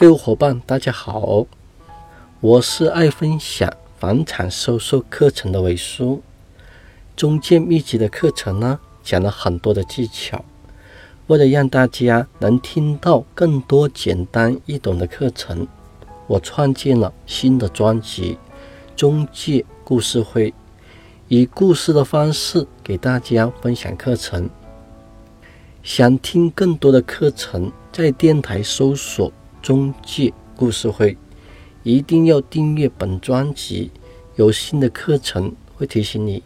[0.00, 1.44] 各位伙伴，大家好，
[2.38, 6.22] 我是爱分享房产销售课程的伟叔。
[7.16, 10.44] 中介秘籍的课程呢，讲了很多的技巧，
[11.26, 15.66] 为了让大家能听到更多简单易懂的课程，
[16.28, 18.34] 我创建了新的专辑
[18.94, 20.52] 《中介故事会》，
[21.26, 24.48] 以故事的方式给大家分享课程。
[25.82, 29.32] 想听更多的课程，在电台搜索。
[29.62, 31.16] 中介故事会，
[31.82, 33.90] 一定要订阅本专辑，
[34.36, 36.42] 有新的课程会提醒你。